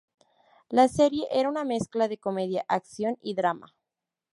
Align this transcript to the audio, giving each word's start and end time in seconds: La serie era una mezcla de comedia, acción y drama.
La 0.71 0.87
serie 0.87 1.27
era 1.29 1.47
una 1.47 1.63
mezcla 1.63 2.07
de 2.07 2.17
comedia, 2.17 2.65
acción 2.67 3.19
y 3.21 3.35
drama. 3.35 3.75